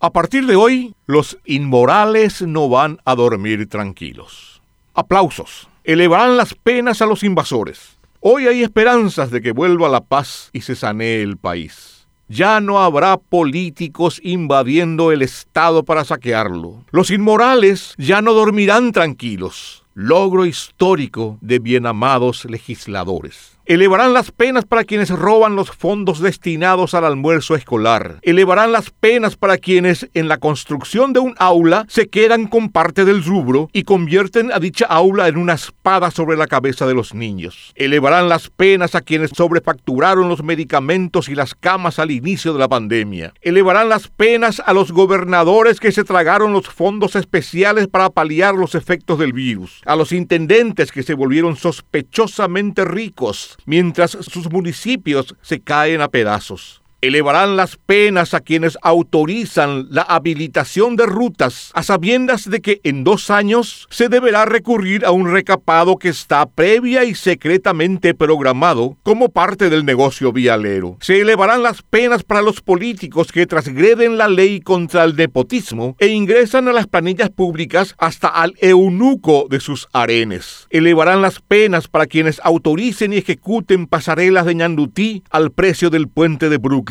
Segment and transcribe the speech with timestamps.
[0.00, 4.62] A partir de hoy, los inmorales no van a dormir tranquilos.
[4.94, 5.68] Aplausos.
[5.82, 7.98] Elevarán las penas a los invasores.
[8.20, 12.06] Hoy hay esperanzas de que vuelva la paz y se sanee el país.
[12.28, 16.84] Ya no habrá políticos invadiendo el Estado para saquearlo.
[16.92, 19.82] Los inmorales ya no dormirán tranquilos.
[19.94, 23.57] Logro histórico de bien amados legisladores.
[23.68, 28.18] Elevarán las penas para quienes roban los fondos destinados al almuerzo escolar.
[28.22, 33.04] Elevarán las penas para quienes en la construcción de un aula se quedan con parte
[33.04, 37.12] del rubro y convierten a dicha aula en una espada sobre la cabeza de los
[37.12, 37.74] niños.
[37.74, 42.68] Elevarán las penas a quienes sobrefacturaron los medicamentos y las camas al inicio de la
[42.68, 43.34] pandemia.
[43.42, 48.74] Elevarán las penas a los gobernadores que se tragaron los fondos especiales para paliar los
[48.74, 49.82] efectos del virus.
[49.84, 56.82] A los intendentes que se volvieron sospechosamente ricos mientras sus municipios se caen a pedazos
[57.00, 63.04] elevarán las penas a quienes autorizan la habilitación de rutas a sabiendas de que en
[63.04, 69.28] dos años se deberá recurrir a un recapado que está previa y secretamente programado como
[69.28, 70.96] parte del negocio vialero.
[71.00, 76.08] Se elevarán las penas para los políticos que transgreden la ley contra el nepotismo e
[76.08, 80.66] ingresan a las planillas públicas hasta al eunuco de sus arenes.
[80.70, 86.48] Elevarán las penas para quienes autoricen y ejecuten pasarelas de ñandutí al precio del puente
[86.48, 86.87] de Brooklyn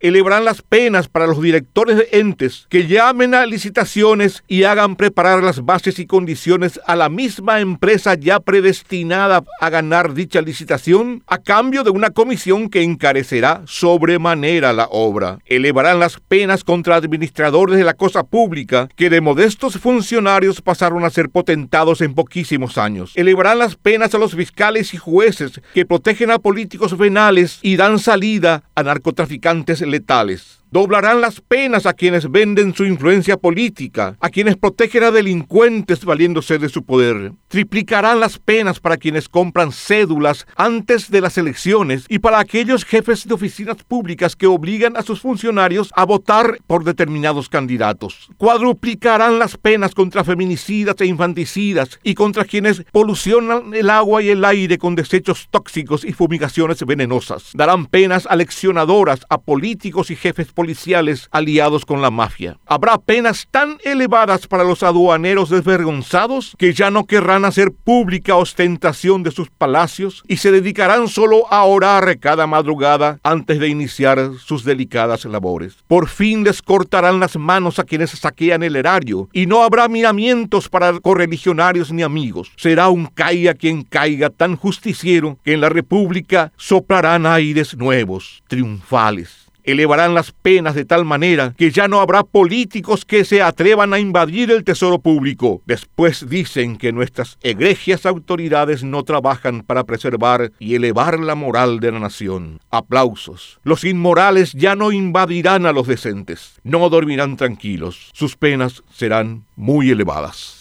[0.00, 5.42] Elevarán las penas para los directores de entes que llamen a licitaciones y hagan preparar
[5.42, 11.38] las bases y condiciones a la misma empresa ya predestinada a ganar dicha licitación a
[11.38, 15.38] cambio de una comisión que encarecerá sobremanera la obra.
[15.46, 21.10] Elevarán las penas contra administradores de la cosa pública que de modestos funcionarios pasaron a
[21.10, 23.12] ser potentados en poquísimos años.
[23.14, 27.98] Elevarán las penas a los fiscales y jueces que protegen a políticos venales y dan
[27.98, 29.37] salida a narcotraficantes
[29.86, 30.57] letales.
[30.70, 36.58] Doblarán las penas a quienes venden su influencia política, a quienes protegen a delincuentes valiéndose
[36.58, 37.32] de su poder.
[37.48, 43.26] Triplicarán las penas para quienes compran cédulas antes de las elecciones y para aquellos jefes
[43.26, 48.28] de oficinas públicas que obligan a sus funcionarios a votar por determinados candidatos.
[48.36, 54.44] Cuadruplicarán las penas contra feminicidas e infanticidas y contra quienes polucionan el agua y el
[54.44, 57.52] aire con desechos tóxicos y fumigaciones venenosas.
[57.54, 62.58] Darán penas aleccionadoras a políticos y jefes policiales aliados con la mafia.
[62.66, 69.22] Habrá penas tan elevadas para los aduaneros desvergonzados que ya no querrán hacer pública ostentación
[69.22, 74.64] de sus palacios y se dedicarán solo a orar cada madrugada antes de iniciar sus
[74.64, 75.76] delicadas labores.
[75.86, 80.68] Por fin les cortarán las manos a quienes saquean el erario y no habrá miramientos
[80.68, 82.50] para correligionarios ni amigos.
[82.56, 89.47] Será un caiga quien caiga tan justiciero que en la República soplarán aires nuevos, triunfales
[89.70, 93.98] elevarán las penas de tal manera que ya no habrá políticos que se atrevan a
[93.98, 95.62] invadir el tesoro público.
[95.66, 101.92] Después dicen que nuestras egregias autoridades no trabajan para preservar y elevar la moral de
[101.92, 102.60] la nación.
[102.70, 103.60] Aplausos.
[103.62, 108.10] Los inmorales ya no invadirán a los decentes, no dormirán tranquilos.
[108.12, 110.57] Sus penas serán muy elevadas.